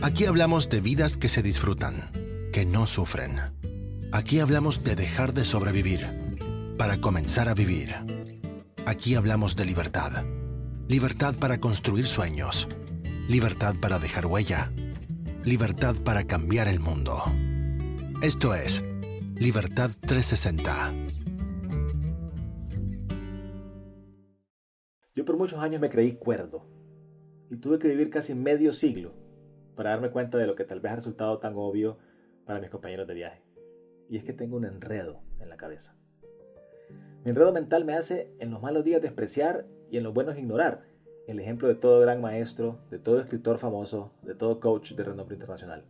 Aquí 0.00 0.26
hablamos 0.26 0.70
de 0.70 0.80
vidas 0.80 1.16
que 1.16 1.28
se 1.28 1.42
disfrutan, 1.42 2.12
que 2.52 2.64
no 2.64 2.86
sufren. 2.86 3.40
Aquí 4.12 4.38
hablamos 4.38 4.84
de 4.84 4.94
dejar 4.94 5.34
de 5.34 5.44
sobrevivir 5.44 6.06
para 6.78 6.98
comenzar 6.98 7.48
a 7.48 7.54
vivir. 7.54 7.96
Aquí 8.86 9.16
hablamos 9.16 9.56
de 9.56 9.64
libertad. 9.64 10.24
Libertad 10.86 11.34
para 11.34 11.58
construir 11.58 12.06
sueños. 12.06 12.68
Libertad 13.28 13.74
para 13.80 13.98
dejar 13.98 14.26
huella. 14.26 14.70
Libertad 15.44 15.96
para 16.04 16.24
cambiar 16.24 16.68
el 16.68 16.78
mundo. 16.78 17.20
Esto 18.22 18.54
es 18.54 18.84
Libertad 19.34 19.90
360. 20.00 20.94
Yo 25.16 25.24
por 25.24 25.36
muchos 25.36 25.58
años 25.58 25.80
me 25.80 25.90
creí 25.90 26.12
cuerdo 26.12 26.64
y 27.50 27.56
tuve 27.56 27.80
que 27.80 27.88
vivir 27.88 28.10
casi 28.10 28.36
medio 28.36 28.72
siglo 28.72 29.27
para 29.78 29.90
darme 29.90 30.10
cuenta 30.10 30.38
de 30.38 30.46
lo 30.48 30.56
que 30.56 30.64
tal 30.64 30.80
vez 30.80 30.90
ha 30.90 30.96
resultado 30.96 31.38
tan 31.38 31.54
obvio 31.54 31.98
para 32.44 32.58
mis 32.58 32.68
compañeros 32.68 33.06
de 33.06 33.14
viaje. 33.14 33.44
Y 34.08 34.16
es 34.16 34.24
que 34.24 34.32
tengo 34.32 34.56
un 34.56 34.64
enredo 34.64 35.20
en 35.38 35.48
la 35.48 35.56
cabeza. 35.56 35.94
Mi 37.24 37.30
enredo 37.30 37.52
mental 37.52 37.84
me 37.84 37.94
hace 37.94 38.34
en 38.40 38.50
los 38.50 38.60
malos 38.60 38.82
días 38.82 39.00
despreciar 39.00 39.66
y 39.88 39.96
en 39.96 40.02
los 40.02 40.12
buenos 40.12 40.36
ignorar 40.36 40.82
el 41.28 41.38
ejemplo 41.38 41.68
de 41.68 41.76
todo 41.76 42.00
gran 42.00 42.20
maestro, 42.20 42.80
de 42.90 42.98
todo 42.98 43.20
escritor 43.20 43.58
famoso, 43.58 44.10
de 44.22 44.34
todo 44.34 44.58
coach 44.58 44.94
de 44.94 45.04
renombre 45.04 45.36
internacional. 45.36 45.84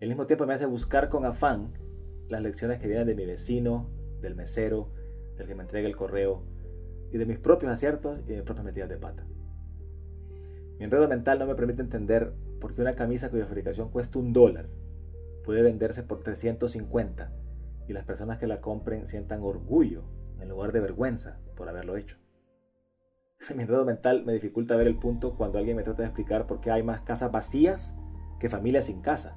Y 0.00 0.04
al 0.04 0.08
mismo 0.08 0.28
tiempo 0.28 0.46
me 0.46 0.54
hace 0.54 0.66
buscar 0.66 1.08
con 1.08 1.24
afán 1.24 1.72
las 2.28 2.40
lecciones 2.40 2.78
que 2.78 2.86
vienen 2.86 3.08
de 3.08 3.16
mi 3.16 3.26
vecino, 3.26 3.90
del 4.20 4.36
mesero, 4.36 4.90
del 5.36 5.48
que 5.48 5.56
me 5.56 5.64
entrega 5.64 5.88
el 5.88 5.96
correo, 5.96 6.44
y 7.10 7.18
de 7.18 7.26
mis 7.26 7.40
propios 7.40 7.72
aciertos 7.72 8.20
y 8.20 8.28
de 8.28 8.36
mis 8.36 8.44
propias 8.44 8.64
metidas 8.64 8.88
de 8.88 8.96
pata. 8.96 9.26
Mi 10.78 10.84
enredo 10.84 11.08
mental 11.08 11.40
no 11.40 11.46
me 11.46 11.56
permite 11.56 11.82
entender 11.82 12.32
por 12.62 12.74
qué 12.74 12.80
una 12.80 12.94
camisa 12.94 13.28
cuya 13.28 13.44
fabricación 13.44 13.90
cuesta 13.90 14.20
un 14.20 14.32
dólar 14.32 14.68
puede 15.44 15.62
venderse 15.62 16.04
por 16.04 16.22
350 16.22 17.32
y 17.88 17.92
las 17.92 18.04
personas 18.04 18.38
que 18.38 18.46
la 18.46 18.60
compren 18.60 19.08
sientan 19.08 19.42
orgullo 19.42 20.04
en 20.38 20.48
lugar 20.48 20.70
de 20.70 20.78
vergüenza 20.78 21.40
por 21.56 21.68
haberlo 21.68 21.96
hecho. 21.96 22.16
Mi 23.56 23.64
enredo 23.64 23.84
mental 23.84 24.24
me 24.24 24.32
dificulta 24.32 24.76
ver 24.76 24.86
el 24.86 24.96
punto 24.96 25.34
cuando 25.36 25.58
alguien 25.58 25.76
me 25.76 25.82
trata 25.82 26.02
de 26.02 26.08
explicar 26.08 26.46
por 26.46 26.60
qué 26.60 26.70
hay 26.70 26.84
más 26.84 27.00
casas 27.00 27.32
vacías 27.32 27.96
que 28.38 28.48
familias 28.48 28.84
sin 28.84 29.02
casa, 29.02 29.36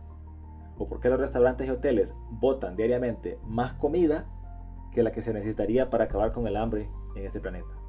o 0.77 0.87
por 0.87 0.99
qué 0.99 1.09
los 1.09 1.19
restaurantes 1.19 1.67
y 1.67 1.71
hoteles 1.71 2.13
botan 2.29 2.75
diariamente 2.75 3.39
más 3.43 3.73
comida 3.73 4.29
que 4.91 5.01
la 5.01 5.11
que 5.11 5.23
se 5.23 5.33
necesitaría 5.33 5.89
para 5.89 6.03
acabar 6.03 6.31
con 6.31 6.45
el 6.45 6.57
hambre 6.57 6.91
en 7.15 7.25
este 7.25 7.39
planeta. 7.39 7.84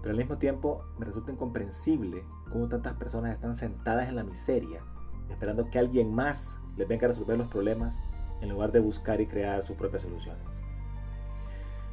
Pero 0.00 0.12
al 0.12 0.18
mismo 0.18 0.38
tiempo 0.38 0.84
me 0.98 1.06
resulta 1.06 1.32
incomprensible 1.32 2.24
cómo 2.50 2.68
tantas 2.68 2.94
personas 2.94 3.32
están 3.32 3.54
sentadas 3.54 4.08
en 4.08 4.16
la 4.16 4.24
miseria, 4.24 4.82
esperando 5.30 5.68
que 5.70 5.78
alguien 5.78 6.14
más 6.14 6.58
les 6.76 6.88
venga 6.88 7.06
a 7.06 7.08
resolver 7.08 7.36
los 7.36 7.48
problemas 7.48 7.98
en 8.40 8.48
lugar 8.48 8.72
de 8.72 8.80
buscar 8.80 9.20
y 9.20 9.26
crear 9.26 9.66
sus 9.66 9.76
propias 9.76 10.02
soluciones. 10.02 10.42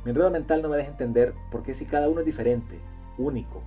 Mi 0.04 0.12
enredo 0.12 0.30
mental 0.30 0.62
no 0.62 0.70
me 0.70 0.78
deja 0.78 0.92
entender 0.92 1.34
por 1.52 1.64
qué 1.64 1.74
si 1.74 1.86
cada 1.86 2.08
uno 2.08 2.20
es 2.20 2.26
diferente, 2.26 2.80
único, 3.18 3.64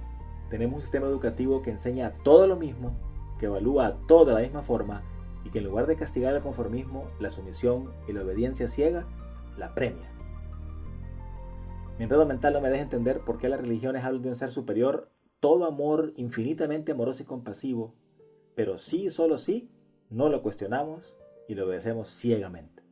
tenemos 0.50 0.76
un 0.76 0.80
sistema 0.82 1.06
educativo 1.06 1.62
que 1.62 1.70
enseña 1.70 2.12
todo 2.22 2.46
lo 2.46 2.56
mismo, 2.56 2.92
que 3.38 3.46
evalúa 3.46 3.86
a 3.86 3.96
todo 4.06 4.26
de 4.26 4.34
la 4.34 4.40
misma 4.40 4.62
forma 4.62 5.02
y 5.44 5.50
que 5.50 5.58
en 5.58 5.64
lugar 5.64 5.86
de 5.86 5.96
castigar 5.96 6.34
el 6.34 6.42
conformismo, 6.42 7.04
la 7.20 7.30
sumisión 7.30 7.90
y 8.06 8.12
la 8.12 8.22
obediencia 8.22 8.68
ciega, 8.68 9.04
la 9.56 9.74
premia. 9.74 10.08
Mi 11.98 12.04
enredo 12.04 12.26
mental 12.26 12.52
no 12.52 12.60
me 12.60 12.70
deja 12.70 12.84
entender 12.84 13.22
por 13.22 13.38
qué 13.38 13.48
las 13.48 13.60
religiones 13.60 14.04
hablan 14.04 14.22
de 14.22 14.28
un 14.28 14.36
ser 14.36 14.50
superior, 14.50 15.10
todo 15.40 15.64
amor 15.64 16.12
infinitamente 16.14 16.92
amoroso 16.92 17.24
y 17.24 17.26
compasivo, 17.26 17.96
pero 18.54 18.78
sí 18.78 19.10
solo 19.10 19.36
sí, 19.36 19.68
no 20.08 20.28
lo 20.28 20.40
cuestionamos 20.40 21.16
y 21.48 21.56
lo 21.56 21.66
obedecemos 21.66 22.08
ciegamente. 22.08 22.84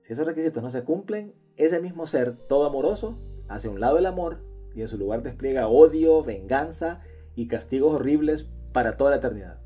Si 0.00 0.14
esos 0.14 0.26
requisitos 0.26 0.62
no 0.62 0.70
se 0.70 0.82
cumplen, 0.82 1.34
ese 1.56 1.78
mismo 1.78 2.06
ser, 2.06 2.38
todo 2.48 2.64
amoroso, 2.64 3.18
hace 3.48 3.68
un 3.68 3.80
lado 3.80 3.98
el 3.98 4.06
amor 4.06 4.38
y 4.74 4.80
en 4.80 4.88
su 4.88 4.96
lugar 4.96 5.22
despliega 5.22 5.68
odio, 5.68 6.22
venganza 6.22 7.02
y 7.34 7.48
castigos 7.48 7.94
horribles 7.94 8.48
para 8.72 8.96
toda 8.96 9.10
la 9.10 9.18
eternidad. 9.18 9.60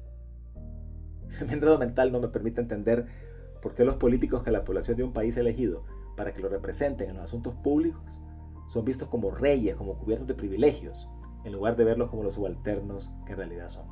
Mi 1.46 1.52
enredo 1.52 1.78
mental 1.78 2.10
no 2.10 2.18
me 2.18 2.28
permite 2.28 2.60
entender 2.60 3.06
por 3.62 3.76
qué 3.76 3.84
los 3.84 3.94
políticos 3.94 4.42
que 4.42 4.50
la 4.50 4.64
población 4.64 4.96
de 4.96 5.04
un 5.04 5.12
país 5.12 5.36
ha 5.36 5.40
elegido 5.40 5.84
para 6.16 6.34
que 6.34 6.42
lo 6.42 6.48
representen 6.48 7.10
en 7.10 7.16
los 7.16 7.24
asuntos 7.26 7.54
públicos 7.54 8.02
son 8.66 8.84
vistos 8.84 9.08
como 9.08 9.30
reyes, 9.30 9.76
como 9.76 9.98
cubiertos 9.98 10.28
de 10.28 10.34
privilegios, 10.34 11.08
en 11.44 11.52
lugar 11.52 11.76
de 11.76 11.84
verlos 11.84 12.10
como 12.10 12.22
los 12.22 12.34
subalternos 12.34 13.10
que 13.26 13.32
en 13.32 13.38
realidad 13.38 13.68
son. 13.68 13.86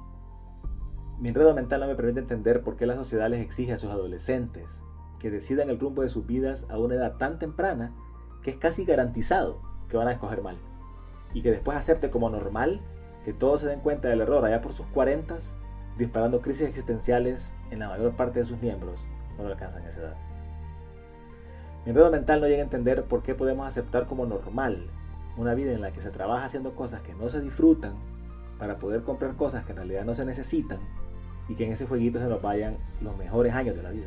Mi 1.19 1.28
enredo 1.28 1.55
mental 1.55 1.81
no 1.81 1.87
me 1.87 1.94
permite 1.94 2.21
entender 2.21 2.62
por 2.62 2.77
qué 2.77 2.87
la 2.87 2.97
sociedad 2.97 3.31
les 3.31 3.41
exige 3.41 3.72
a 3.72 3.77
sus 3.77 3.91
adolescentes 3.91 4.82
que 5.19 5.31
decidan 5.31 5.71
el 5.71 5.78
rumbo 5.78 6.03
de 6.03 6.09
sus 6.09 6.27
vidas 6.27 6.66
a 6.69 6.78
una 6.78 6.97
edad 6.97 7.16
tan 7.16 7.38
temprana 7.38 7.94
que 8.43 8.50
es 8.50 8.56
casi 8.56 8.84
garantizado 8.84 9.61
que 9.88 9.97
van 9.97 10.09
a 10.09 10.12
escoger 10.12 10.43
mal. 10.43 10.56
Y 11.32 11.43
que 11.43 11.53
después 11.53 11.77
acepte 11.77 12.11
como 12.11 12.28
normal 12.28 12.81
que 13.25 13.32
todos 13.32 13.61
se 13.61 13.66
den 13.66 13.81
cuenta 13.81 14.09
del 14.09 14.21
error 14.21 14.44
allá 14.44 14.61
por 14.61 14.75
sus 14.75 14.87
40 14.87 15.38
disparando 15.97 16.41
crisis 16.41 16.66
existenciales 16.66 17.53
en 17.71 17.81
la 17.81 17.88
mayor 17.88 18.16
parte 18.16 18.41
de 18.41 18.47
sus 18.47 18.61
miembros 18.61 19.00
cuando 19.37 19.53
alcanzan 19.53 19.87
esa 19.87 20.00
edad. 20.00 20.31
Mi 21.84 21.91
enredo 21.91 22.10
mental 22.10 22.41
no 22.41 22.47
llega 22.47 22.60
a 22.60 22.65
entender 22.65 23.04
por 23.04 23.22
qué 23.22 23.34
podemos 23.34 23.66
aceptar 23.66 24.06
como 24.06 24.25
normal 24.25 24.87
una 25.37 25.54
vida 25.54 25.72
en 25.72 25.81
la 25.81 25.93
que 25.93 26.00
se 26.00 26.10
trabaja 26.10 26.44
haciendo 26.44 26.75
cosas 26.75 27.03
que 27.03 27.15
no 27.15 27.28
se 27.28 27.41
disfrutan 27.41 27.94
para 28.59 28.78
poder 28.78 29.03
comprar 29.03 29.34
cosas 29.34 29.65
que 29.65 29.72
en 29.72 29.78
realidad 29.78 30.04
no 30.04 30.15
se 30.15 30.25
necesitan 30.25 30.78
y 31.48 31.54
que 31.54 31.66
en 31.66 31.72
ese 31.72 31.87
jueguito 31.87 32.20
se 32.20 32.26
nos 32.28 32.41
vayan 32.41 32.76
los 33.00 33.16
mejores 33.16 33.53
años 33.53 33.75
de 33.75 33.82
la 33.82 33.91
vida. 33.91 34.06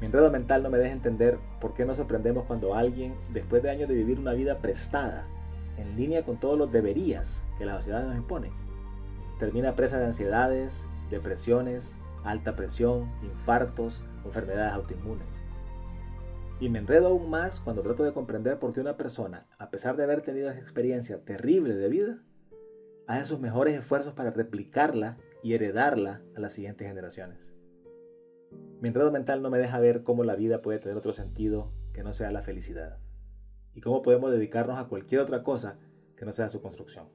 Mi 0.00 0.06
enredo 0.06 0.30
mental 0.30 0.62
no 0.62 0.70
me 0.70 0.78
deja 0.78 0.92
entender 0.92 1.38
por 1.60 1.74
qué 1.74 1.84
nos 1.84 1.98
sorprendemos 1.98 2.46
cuando 2.46 2.74
alguien, 2.74 3.14
después 3.32 3.62
de 3.62 3.70
años 3.70 3.88
de 3.88 3.94
vivir 3.94 4.18
una 4.18 4.32
vida 4.32 4.58
prestada, 4.58 5.26
en 5.76 5.96
línea 5.96 6.24
con 6.24 6.38
todos 6.38 6.58
los 6.58 6.72
deberías 6.72 7.44
que 7.58 7.64
la 7.64 7.76
sociedad 7.76 8.04
nos 8.04 8.16
impone, 8.16 8.50
termina 9.38 9.76
presa 9.76 9.98
de 9.98 10.06
ansiedades, 10.06 10.84
depresiones, 11.10 11.94
alta 12.24 12.56
presión, 12.56 13.10
infartos 13.22 14.02
enfermedades 14.24 14.72
autoinmunes. 14.72 15.26
Y 16.60 16.68
me 16.68 16.78
enredo 16.78 17.06
aún 17.08 17.30
más 17.30 17.58
cuando 17.58 17.80
trato 17.80 18.04
de 18.04 18.12
comprender 18.12 18.58
por 18.58 18.74
qué 18.74 18.80
una 18.80 18.98
persona, 18.98 19.46
a 19.58 19.70
pesar 19.70 19.96
de 19.96 20.04
haber 20.04 20.20
tenido 20.20 20.50
esa 20.50 20.60
experiencia 20.60 21.24
terrible 21.24 21.74
de 21.74 21.88
vida, 21.88 22.22
hace 23.06 23.24
sus 23.24 23.40
mejores 23.40 23.74
esfuerzos 23.74 24.12
para 24.12 24.30
replicarla 24.30 25.16
y 25.42 25.54
heredarla 25.54 26.20
a 26.36 26.40
las 26.40 26.52
siguientes 26.52 26.86
generaciones. 26.86 27.50
Mi 28.82 28.88
enredo 28.88 29.10
mental 29.10 29.40
no 29.40 29.48
me 29.48 29.58
deja 29.58 29.80
ver 29.80 30.02
cómo 30.02 30.22
la 30.22 30.36
vida 30.36 30.60
puede 30.60 30.78
tener 30.78 30.98
otro 30.98 31.14
sentido 31.14 31.72
que 31.94 32.02
no 32.02 32.12
sea 32.12 32.30
la 32.30 32.42
felicidad, 32.42 32.98
y 33.74 33.80
cómo 33.80 34.02
podemos 34.02 34.30
dedicarnos 34.30 34.78
a 34.78 34.84
cualquier 34.84 35.22
otra 35.22 35.42
cosa 35.42 35.78
que 36.14 36.26
no 36.26 36.32
sea 36.32 36.50
su 36.50 36.60
construcción. 36.60 37.08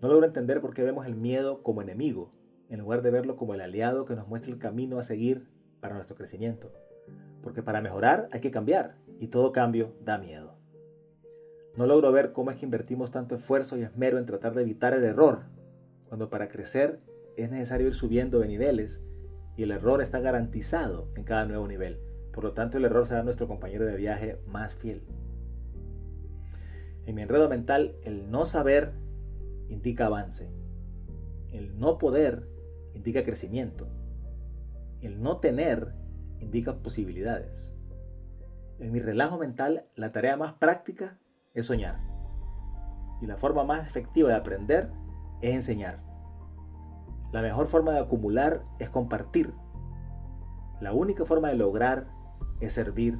No 0.00 0.08
logro 0.08 0.24
entender 0.24 0.62
por 0.62 0.72
qué 0.72 0.82
vemos 0.82 1.04
el 1.04 1.14
miedo 1.14 1.62
como 1.62 1.82
enemigo, 1.82 2.32
en 2.70 2.80
lugar 2.80 3.02
de 3.02 3.10
verlo 3.10 3.36
como 3.36 3.52
el 3.52 3.60
aliado 3.60 4.06
que 4.06 4.16
nos 4.16 4.28
muestra 4.28 4.50
el 4.50 4.58
camino 4.58 4.98
a 4.98 5.02
seguir 5.02 5.50
para 5.80 5.94
nuestro 5.94 6.16
crecimiento 6.16 6.72
porque 7.42 7.62
para 7.62 7.80
mejorar 7.80 8.28
hay 8.32 8.40
que 8.40 8.50
cambiar 8.50 8.96
y 9.18 9.28
todo 9.28 9.52
cambio 9.52 9.94
da 10.04 10.18
miedo. 10.18 10.56
No 11.76 11.86
logro 11.86 12.10
ver 12.12 12.32
cómo 12.32 12.50
es 12.50 12.58
que 12.58 12.64
invertimos 12.64 13.10
tanto 13.10 13.36
esfuerzo 13.36 13.76
y 13.76 13.82
esmero 13.82 14.18
en 14.18 14.26
tratar 14.26 14.54
de 14.54 14.62
evitar 14.62 14.92
el 14.92 15.04
error, 15.04 15.42
cuando 16.08 16.28
para 16.28 16.48
crecer 16.48 17.00
es 17.36 17.50
necesario 17.50 17.86
ir 17.86 17.94
subiendo 17.94 18.40
de 18.40 18.48
niveles 18.48 19.00
y 19.56 19.62
el 19.62 19.70
error 19.70 20.02
está 20.02 20.20
garantizado 20.20 21.08
en 21.16 21.24
cada 21.24 21.44
nuevo 21.44 21.66
nivel. 21.68 22.00
Por 22.32 22.44
lo 22.44 22.52
tanto, 22.52 22.78
el 22.78 22.84
error 22.84 23.06
será 23.06 23.22
nuestro 23.22 23.48
compañero 23.48 23.84
de 23.84 23.96
viaje 23.96 24.38
más 24.46 24.74
fiel. 24.74 25.02
En 27.06 27.14
mi 27.14 27.22
enredo 27.22 27.48
mental, 27.48 27.96
el 28.02 28.30
no 28.30 28.44
saber 28.44 28.92
indica 29.68 30.06
avance. 30.06 30.48
El 31.52 31.78
no 31.78 31.98
poder 31.98 32.46
indica 32.94 33.24
crecimiento. 33.24 33.88
El 35.00 35.22
no 35.22 35.38
tener 35.38 35.92
indica 36.40 36.76
posibilidades. 36.78 37.72
En 38.78 38.92
mi 38.92 39.00
relajo 39.00 39.38
mental, 39.38 39.84
la 39.94 40.10
tarea 40.10 40.36
más 40.36 40.54
práctica 40.54 41.18
es 41.54 41.66
soñar. 41.66 42.00
Y 43.20 43.26
la 43.26 43.36
forma 43.36 43.64
más 43.64 43.86
efectiva 43.86 44.30
de 44.30 44.36
aprender 44.36 44.90
es 45.42 45.54
enseñar. 45.54 46.00
La 47.32 47.42
mejor 47.42 47.68
forma 47.68 47.92
de 47.92 48.00
acumular 48.00 48.64
es 48.78 48.88
compartir. 48.88 49.52
La 50.80 50.92
única 50.92 51.24
forma 51.24 51.48
de 51.48 51.56
lograr 51.56 52.08
es 52.60 52.72
servir. 52.72 53.18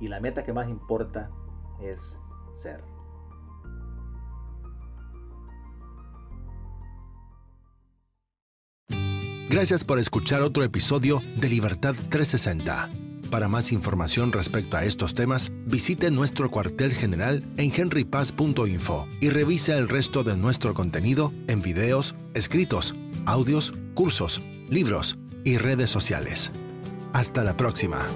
Y 0.00 0.08
la 0.08 0.20
meta 0.20 0.44
que 0.44 0.52
más 0.52 0.68
importa 0.68 1.30
es 1.80 2.18
ser. 2.52 2.82
Gracias 9.50 9.82
por 9.82 9.98
escuchar 9.98 10.42
otro 10.42 10.62
episodio 10.62 11.20
de 11.34 11.48
Libertad 11.48 11.96
360. 12.08 12.88
Para 13.32 13.48
más 13.48 13.72
información 13.72 14.30
respecto 14.30 14.76
a 14.76 14.84
estos 14.84 15.16
temas, 15.16 15.50
visite 15.66 16.12
nuestro 16.12 16.52
cuartel 16.52 16.92
general 16.92 17.42
en 17.56 17.72
henrypaz.info 17.76 19.08
y 19.20 19.30
revise 19.30 19.76
el 19.76 19.88
resto 19.88 20.22
de 20.22 20.36
nuestro 20.36 20.72
contenido 20.72 21.32
en 21.48 21.62
videos, 21.62 22.14
escritos 22.32 22.94
audios, 23.26 23.74
cursos, 23.94 24.40
libros 24.68 25.18
y 25.44 25.58
redes 25.58 25.90
sociales. 25.90 26.52
Hasta 27.12 27.42
la 27.42 27.56
próxima. 27.56 28.06